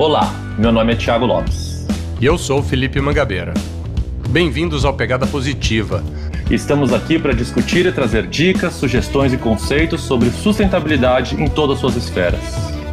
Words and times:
Olá, 0.00 0.34
meu 0.56 0.72
nome 0.72 0.94
é 0.94 0.96
Thiago 0.96 1.26
Lopes. 1.26 1.86
E 2.18 2.24
eu 2.24 2.38
sou 2.38 2.62
Felipe 2.62 2.98
Mangabeira. 3.02 3.52
Bem-vindos 4.30 4.86
ao 4.86 4.94
Pegada 4.94 5.26
Positiva. 5.26 6.02
Estamos 6.50 6.94
aqui 6.94 7.18
para 7.18 7.34
discutir 7.34 7.84
e 7.84 7.92
trazer 7.92 8.26
dicas, 8.26 8.72
sugestões 8.72 9.30
e 9.34 9.36
conceitos 9.36 10.00
sobre 10.00 10.30
sustentabilidade 10.30 11.34
em 11.34 11.46
todas 11.46 11.74
as 11.74 11.80
suas 11.82 11.96
esferas. 11.96 12.40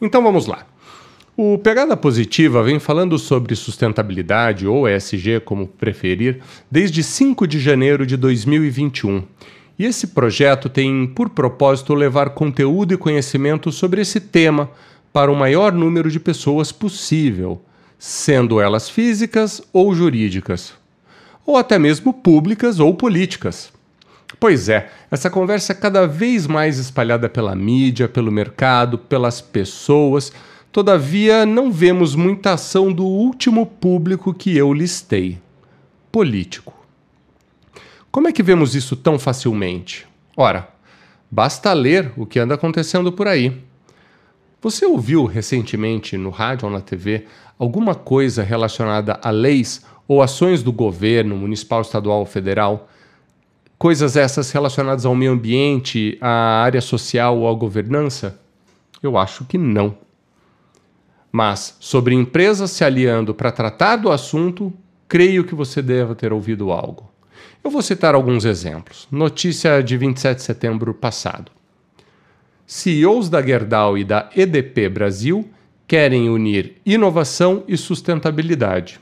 Então 0.00 0.22
vamos 0.22 0.46
lá. 0.46 0.66
O 1.38 1.58
Pegada 1.58 1.96
Positiva 1.96 2.62
vem 2.62 2.78
falando 2.78 3.18
sobre 3.18 3.54
sustentabilidade, 3.54 4.66
ou 4.66 4.88
ESG, 4.88 5.40
como 5.44 5.66
preferir, 5.66 6.40
desde 6.70 7.02
5 7.02 7.46
de 7.46 7.60
janeiro 7.60 8.06
de 8.06 8.16
2021. 8.16 9.22
E 9.78 9.84
esse 9.84 10.08
projeto 10.08 10.70
tem 10.70 11.06
por 11.06 11.28
propósito 11.28 11.92
levar 11.94 12.30
conteúdo 12.30 12.94
e 12.94 12.96
conhecimento 12.96 13.70
sobre 13.70 14.00
esse 14.00 14.18
tema 14.18 14.70
para 15.12 15.30
o 15.30 15.36
maior 15.36 15.72
número 15.72 16.10
de 16.10 16.18
pessoas 16.18 16.72
possível, 16.72 17.60
sendo 17.98 18.60
elas 18.60 18.88
físicas 18.88 19.62
ou 19.72 19.94
jurídicas, 19.94 20.74
ou 21.44 21.56
até 21.56 21.78
mesmo 21.78 22.12
públicas 22.12 22.80
ou 22.80 22.94
políticas. 22.94 23.75
Pois 24.38 24.68
é, 24.68 24.90
essa 25.10 25.30
conversa 25.30 25.72
é 25.72 25.74
cada 25.74 26.06
vez 26.06 26.46
mais 26.46 26.78
espalhada 26.78 27.28
pela 27.28 27.54
mídia, 27.54 28.08
pelo 28.08 28.30
mercado, 28.30 28.98
pelas 28.98 29.40
pessoas. 29.40 30.32
Todavia, 30.70 31.46
não 31.46 31.72
vemos 31.72 32.14
muita 32.14 32.52
ação 32.52 32.92
do 32.92 33.06
último 33.06 33.64
público 33.64 34.34
que 34.34 34.54
eu 34.56 34.72
listei: 34.74 35.38
político. 36.12 36.74
Como 38.10 38.28
é 38.28 38.32
que 38.32 38.42
vemos 38.42 38.74
isso 38.74 38.94
tão 38.94 39.18
facilmente? 39.18 40.06
Ora, 40.36 40.68
basta 41.30 41.72
ler 41.72 42.12
o 42.16 42.26
que 42.26 42.38
anda 42.38 42.54
acontecendo 42.54 43.10
por 43.10 43.26
aí. 43.26 43.62
Você 44.60 44.84
ouviu 44.84 45.24
recentemente 45.24 46.16
no 46.16 46.30
rádio 46.30 46.66
ou 46.66 46.72
na 46.72 46.80
TV 46.80 47.26
alguma 47.58 47.94
coisa 47.94 48.42
relacionada 48.42 49.18
a 49.22 49.30
leis 49.30 49.84
ou 50.08 50.22
ações 50.22 50.62
do 50.62 50.72
governo 50.72 51.36
municipal, 51.36 51.80
estadual 51.80 52.20
ou 52.20 52.26
federal? 52.26 52.88
Coisas 53.78 54.16
essas 54.16 54.50
relacionadas 54.50 55.04
ao 55.04 55.14
meio 55.14 55.32
ambiente, 55.32 56.16
à 56.20 56.62
área 56.62 56.80
social 56.80 57.38
ou 57.38 57.48
à 57.48 57.54
governança? 57.54 58.40
Eu 59.02 59.18
acho 59.18 59.44
que 59.44 59.58
não. 59.58 59.98
Mas 61.30 61.76
sobre 61.78 62.14
empresas 62.14 62.70
se 62.70 62.82
aliando 62.82 63.34
para 63.34 63.52
tratar 63.52 63.96
do 63.96 64.10
assunto, 64.10 64.72
creio 65.06 65.44
que 65.44 65.54
você 65.54 65.82
deva 65.82 66.14
ter 66.14 66.32
ouvido 66.32 66.72
algo. 66.72 67.10
Eu 67.62 67.70
vou 67.70 67.82
citar 67.82 68.14
alguns 68.14 68.44
exemplos. 68.46 69.06
Notícia 69.10 69.82
de 69.82 69.96
27 69.96 70.36
de 70.36 70.42
setembro 70.42 70.94
passado. 70.94 71.52
CEOs 72.66 73.28
da 73.28 73.42
Gerdau 73.42 73.98
e 73.98 74.04
da 74.04 74.30
EDP 74.34 74.88
Brasil 74.88 75.50
querem 75.86 76.30
unir 76.30 76.80
inovação 76.84 77.62
e 77.68 77.76
sustentabilidade. 77.76 78.98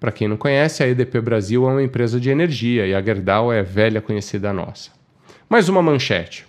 Para 0.00 0.10
quem 0.10 0.26
não 0.26 0.38
conhece, 0.38 0.82
a 0.82 0.88
EDP 0.88 1.20
Brasil 1.20 1.68
é 1.68 1.72
uma 1.72 1.82
empresa 1.82 2.18
de 2.18 2.30
energia 2.30 2.86
e 2.86 2.94
a 2.94 3.02
Gerdau 3.02 3.52
é 3.52 3.62
velha 3.62 4.00
conhecida 4.00 4.50
nossa. 4.50 4.90
Mais 5.46 5.68
uma 5.68 5.82
manchete. 5.82 6.46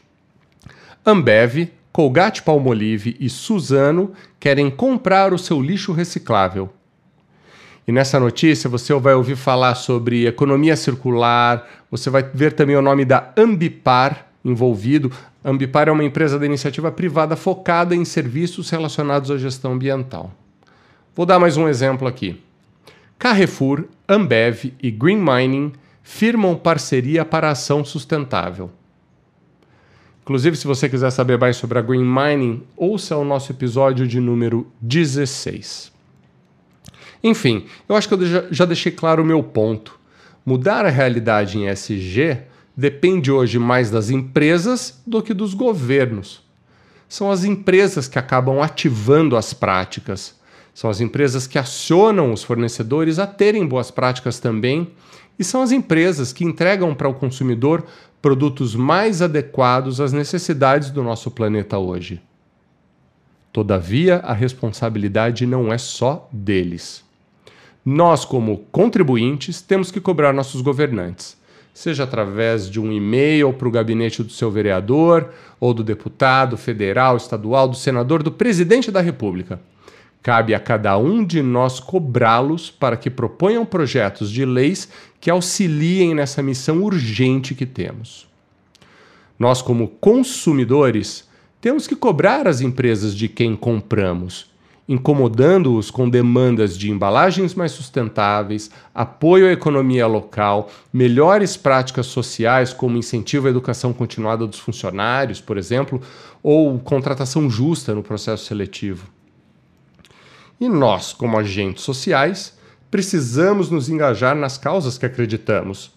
Ambev, 1.06 1.70
Colgate 1.92 2.42
Palmolive 2.44 3.18
e 3.20 3.30
Suzano 3.30 4.14
querem 4.40 4.70
comprar 4.70 5.34
o 5.34 5.38
seu 5.38 5.62
lixo 5.62 5.92
reciclável. 5.92 6.70
E 7.86 7.92
nessa 7.92 8.18
notícia 8.22 8.70
você 8.70 8.94
vai 8.94 9.16
ouvir 9.16 9.36
falar 9.36 9.76
sobre 9.76 10.26
economia 10.26 10.78
circular, 10.78 11.68
você 11.90 12.10
vai 12.10 12.24
ver 12.24 12.54
também 12.54 12.78
o 12.78 12.82
nome 12.82 13.04
da 13.04 13.34
Ambipar 13.36 14.28
envolvido. 14.46 15.12
Ambipar 15.44 15.90
é 15.90 15.92
uma 15.92 16.06
empresa 16.06 16.40
da 16.40 16.46
iniciativa 16.46 16.90
privada 16.90 17.36
focada 17.36 17.94
em 17.94 18.06
serviços 18.06 18.70
relacionados 18.70 19.30
à 19.30 19.38
gestão 19.38 19.74
ambiental. 19.74 20.32
Vou 21.14 21.26
dar 21.26 21.38
mais 21.38 21.58
um 21.58 21.68
exemplo 21.68 22.08
aqui. 22.08 22.42
Carrefour, 23.22 23.84
Ambev 24.10 24.74
e 24.82 24.90
Green 24.90 25.24
Mining 25.24 25.74
firmam 26.02 26.56
parceria 26.56 27.24
para 27.24 27.52
ação 27.52 27.86
sustentável. 27.86 28.72
Inclusive, 30.24 30.58
se 30.58 30.66
você 30.66 30.90
quiser 30.90 31.12
saber 31.12 31.38
mais 31.38 31.56
sobre 31.56 31.78
a 31.78 31.84
Green 31.84 32.04
Mining, 32.04 32.64
ouça 32.76 33.16
o 33.16 33.24
nosso 33.24 33.52
episódio 33.52 34.08
de 34.08 34.20
número 34.20 34.66
16. 34.82 35.92
Enfim, 37.24 37.68
eu 37.88 37.96
acho 37.96 38.08
que 38.08 38.16
eu 38.16 38.52
já 38.52 38.66
deixei 38.66 38.92
claro 38.92 39.22
o 39.22 39.26
meu 39.26 39.44
ponto. 39.44 40.00
Mudar 40.44 40.84
a 40.84 40.90
realidade 40.90 41.60
em 41.60 41.68
SG 41.68 42.40
depende 42.76 43.32
hoje 43.32 43.60
mais 43.60 43.92
das 43.92 44.10
empresas 44.10 45.00
do 45.06 45.22
que 45.22 45.36
dos 45.36 45.54
governos. 45.54 46.42
São 47.08 47.30
as 47.30 47.44
empresas 47.44 48.08
que 48.08 48.18
acabam 48.18 48.64
ativando 48.64 49.38
as 49.38 49.54
práticas, 49.54 50.41
são 50.74 50.90
as 50.90 51.02
empresas 51.02 51.48
que 51.48 51.60
acionam 51.60 52.32
os 52.32 52.44
fornecedores 52.44 53.20
a 53.20 53.28
terem 53.28 53.66
boas 53.66 53.92
práticas 53.92 54.40
também, 54.40 54.92
e 55.38 55.44
são 55.44 55.62
as 55.62 55.72
empresas 55.72 56.32
que 56.32 56.46
entregam 56.46 56.94
para 56.94 57.10
o 57.10 57.14
consumidor 57.14 57.84
produtos 58.22 58.76
mais 58.76 59.22
adequados 59.22 60.00
às 60.00 60.14
necessidades 60.14 60.92
do 60.92 61.04
nosso 61.04 61.32
planeta 61.32 61.78
hoje. 61.78 62.22
Todavia, 63.52 64.18
a 64.18 64.34
responsabilidade 64.34 65.46
não 65.46 65.74
é 65.74 65.78
só 65.78 66.30
deles. 66.32 67.04
Nós, 67.84 68.24
como 68.24 68.60
contribuintes, 68.72 69.62
temos 69.62 69.92
que 69.92 70.00
cobrar 70.00 70.32
nossos 70.32 70.62
governantes 70.62 71.42
seja 71.74 72.04
através 72.04 72.70
de 72.70 72.80
um 72.80 72.92
e-mail 72.92 73.54
para 73.54 73.68
o 73.68 73.72
gabinete 73.72 74.24
do 74.24 74.32
seu 74.32 74.52
vereador, 74.52 75.34
ou 75.60 75.74
do 75.74 75.84
deputado 75.84 76.58
federal, 76.58 77.18
estadual, 77.18 77.68
do 77.68 77.76
senador, 77.76 78.24
do 78.24 78.32
presidente 78.32 78.92
da 78.92 79.00
República. 79.00 79.60
Cabe 80.22 80.54
a 80.54 80.60
cada 80.60 80.98
um 80.98 81.24
de 81.26 81.42
nós 81.42 81.80
cobrá-los 81.80 82.70
para 82.70 82.96
que 82.96 83.10
proponham 83.10 83.66
projetos 83.66 84.30
de 84.30 84.46
leis 84.46 84.88
que 85.20 85.30
auxiliem 85.30 86.14
nessa 86.14 86.44
missão 86.44 86.84
urgente 86.84 87.56
que 87.56 87.66
temos. 87.66 88.28
Nós, 89.40 89.62
como 89.62 89.88
consumidores, 89.88 91.28
temos 91.60 91.88
que 91.88 91.96
cobrar 91.96 92.48
as 92.48 92.62
empresas 92.62 93.16
de 93.16 93.28
quem 93.28 93.56
compramos 93.56 94.52
incomodando-os 94.92 95.90
com 95.90 96.10
demandas 96.10 96.78
de 96.78 96.92
embalagens 96.92 97.56
mais 97.56 97.72
sustentáveis, 97.72 98.70
apoio 98.94 99.48
à 99.48 99.52
economia 99.54 100.06
local, 100.06 100.70
melhores 100.92 101.56
práticas 101.56 102.08
sociais, 102.08 102.74
como 102.74 102.98
incentivo 102.98 103.48
à 103.48 103.50
educação 103.50 103.94
continuada 103.94 104.46
dos 104.46 104.60
funcionários, 104.60 105.40
por 105.40 105.58
exemplo, 105.58 106.02
ou 106.44 106.78
contratação 106.78 107.50
justa 107.50 107.96
no 107.96 108.04
processo 108.04 108.44
seletivo. 108.44 109.08
E 110.62 110.70
nós, 110.70 111.12
como 111.12 111.40
agentes 111.40 111.84
sociais, 111.84 112.56
precisamos 112.92 113.72
nos 113.72 113.90
engajar 113.90 114.36
nas 114.36 114.60
causas 114.60 114.96
que 114.96 115.08
acreditamos. 115.08 115.92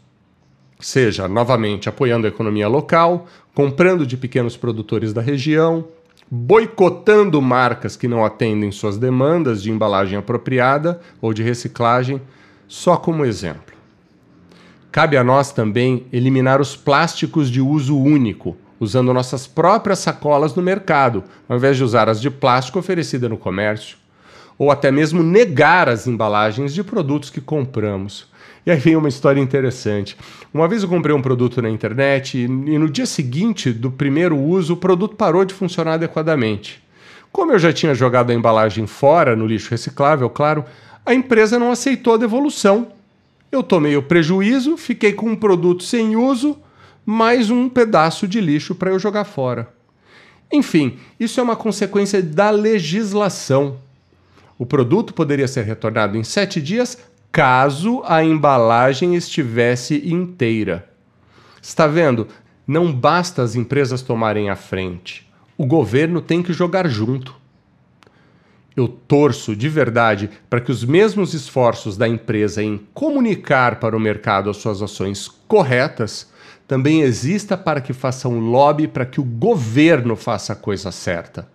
Seja, 0.81 1.29
novamente, 1.29 1.87
apoiando 1.87 2.27
a 2.27 2.31
economia 2.31 2.67
local, 2.67 3.27
comprando 3.55 4.07
de 4.07 4.17
pequenos 4.17 4.57
produtores 4.57 5.13
da 5.13 5.21
região, 5.21 5.87
boicotando 6.31 7.43
marcas 7.43 7.95
que 7.95 8.09
não 8.09 8.25
atendem 8.25 8.73
suas 8.73 8.97
demandas 8.97 9.63
de 9.63 9.71
embalagem 9.71 10.19
apropriada 10.19 10.99
ou 11.21 11.35
de 11.35 11.43
reciclagem, 11.43 12.23
só 12.67 12.97
como 12.97 13.27
exemplo. 13.27 13.75
Cabe 14.91 15.19
a 15.19 15.23
nós 15.23 15.53
também 15.53 16.07
eliminar 16.11 16.59
os 16.63 16.75
plásticos 16.75 17.51
de 17.51 17.61
uso 17.61 17.99
único, 17.99 18.57
usando 18.81 19.13
nossas 19.13 19.47
próprias 19.47 19.99
sacolas 19.99 20.55
no 20.55 20.63
mercado, 20.63 21.23
ao 21.47 21.59
invés 21.59 21.77
de 21.77 21.85
usar 21.85 22.09
as 22.09 22.19
de 22.19 22.31
plástico 22.31 22.79
oferecida 22.79 23.29
no 23.29 23.37
comércio, 23.37 24.03
ou 24.59 24.71
até 24.71 24.91
mesmo 24.91 25.23
negar 25.23 25.89
as 25.89 26.07
embalagens 26.07 26.73
de 26.73 26.83
produtos 26.83 27.31
que 27.31 27.41
compramos. 27.41 28.27
E 28.67 28.71
aí 28.71 28.79
vem 28.79 28.97
uma 28.97 29.09
história 29.09 29.41
interessante. 29.41 30.17
Uma 30.53 30.67
vez 30.67 30.83
eu 30.83 30.89
comprei 30.89 31.15
um 31.15 31.21
produto 31.21 31.61
na 31.61 31.69
internet 31.69 32.39
e, 32.39 32.49
no 32.49 32.89
dia 32.89 33.05
seguinte 33.05 33.71
do 33.71 33.91
primeiro 33.91 34.39
uso 34.39 34.73
o 34.75 34.77
produto 34.77 35.17
parou 35.17 35.45
de 35.45 35.53
funcionar 35.53 35.95
adequadamente. 35.95 36.83
Como 37.31 37.53
eu 37.53 37.59
já 37.59 37.73
tinha 37.73 37.95
jogado 37.95 38.31
a 38.31 38.35
embalagem 38.35 38.87
fora 38.87 39.37
no 39.37 39.47
lixo 39.47 39.71
reciclável, 39.71 40.31
claro, 40.31 40.65
a 41.05 41.13
empresa 41.13 41.59
não 41.59 41.71
aceitou 41.71 42.15
a 42.15 42.19
devolução. 42.19 42.89
Eu 43.53 43.63
tomei 43.63 43.97
o 43.97 44.03
prejuízo, 44.03 44.77
fiquei 44.77 45.13
com 45.13 45.31
um 45.31 45.37
produto 45.37 45.83
sem 45.83 46.17
uso, 46.17 46.57
mais 47.05 47.51
um 47.51 47.69
pedaço 47.69 48.27
de 48.27 48.41
lixo 48.41 48.75
para 48.75 48.91
eu 48.91 48.99
jogar 48.99 49.25
fora. 49.25 49.69
Enfim, 50.51 50.99
isso 51.19 51.39
é 51.39 51.43
uma 51.43 51.57
consequência 51.57 52.23
da 52.23 52.51
legislação. 52.51 53.77
O 54.59 54.65
produto 54.65 55.13
poderia 55.13 55.49
ser 55.49 55.65
retornado 55.65 56.17
em 56.17 56.23
sete 56.23 56.63
dias 56.63 56.99
caso 57.33 58.03
a 58.05 58.23
embalagem 58.23 59.17
estivesse 59.17 60.09
inteira. 60.09 60.89
Está 61.61 61.87
vendo? 61.87 62.29
Não 62.67 62.93
basta 62.93 63.43
as 63.43 63.57
empresas 63.57 64.03
tomarem 64.03 64.51
a 64.51 64.57
frente. 64.57 65.29
O 65.59 65.67
governo 65.67 66.21
tem 66.21 66.43
que 66.43 66.53
jogar 66.53 66.89
junto. 66.89 67.35
Eu 68.77 68.89
torço 68.89 69.55
de 69.55 69.69
verdade 69.69 70.31
para 70.49 70.61
que 70.61 70.71
os 70.71 70.85
mesmos 70.85 71.35
esforços 71.35 71.97
da 71.97 72.09
empresa 72.09 72.63
em 72.63 72.79
comunicar 72.93 73.81
para 73.81 73.97
o 73.97 74.01
mercado 74.01 74.51
as 74.51 74.57
suas 74.57 74.83
ações 74.83 75.29
corretas 75.49 76.33
também 76.67 77.03
exista 77.03 77.57
para 77.57 77.81
que 77.81 77.93
faça 77.93 78.29
um 78.29 78.41
lobby 78.41 78.89
para 78.89 79.05
que 79.05 79.21
o 79.21 79.25
governo 79.25 80.17
faça 80.17 80.55
a 80.55 80.57
coisa 80.57 80.91
certa. 80.91 81.49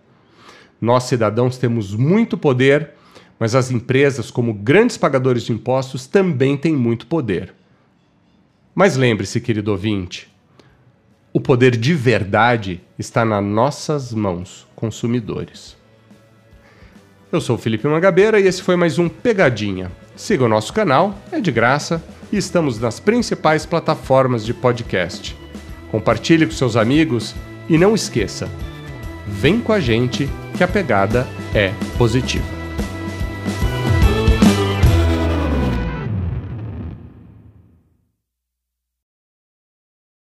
Nós, 0.80 1.04
cidadãos, 1.04 1.58
temos 1.58 1.94
muito 1.94 2.38
poder 2.38 2.94
mas 3.40 3.54
as 3.54 3.70
empresas, 3.70 4.30
como 4.30 4.52
grandes 4.52 4.98
pagadores 4.98 5.44
de 5.44 5.52
impostos, 5.52 6.06
também 6.06 6.58
têm 6.58 6.76
muito 6.76 7.06
poder. 7.06 7.54
Mas 8.74 8.98
lembre-se, 8.98 9.40
querido 9.40 9.70
ouvinte, 9.70 10.30
o 11.32 11.40
poder 11.40 11.74
de 11.74 11.94
verdade 11.94 12.82
está 12.98 13.24
nas 13.24 13.42
nossas 13.42 14.12
mãos, 14.12 14.68
consumidores. 14.76 15.74
Eu 17.32 17.40
sou 17.40 17.56
o 17.56 17.58
Felipe 17.58 17.88
Mangabeira 17.88 18.38
e 18.38 18.46
esse 18.46 18.62
foi 18.62 18.76
mais 18.76 18.98
um 18.98 19.08
Pegadinha. 19.08 19.90
Siga 20.14 20.44
o 20.44 20.48
nosso 20.48 20.74
canal, 20.74 21.18
é 21.32 21.40
de 21.40 21.50
graça 21.50 22.02
e 22.30 22.36
estamos 22.36 22.78
nas 22.78 23.00
principais 23.00 23.64
plataformas 23.64 24.44
de 24.44 24.52
podcast. 24.52 25.34
Compartilhe 25.90 26.44
com 26.44 26.52
seus 26.52 26.76
amigos 26.76 27.34
e 27.70 27.78
não 27.78 27.94
esqueça, 27.94 28.50
vem 29.26 29.60
com 29.60 29.72
a 29.72 29.80
gente 29.80 30.28
que 30.60 30.64
a 30.64 30.68
pegada 30.68 31.26
é 31.54 31.72
positiva. 31.96 32.59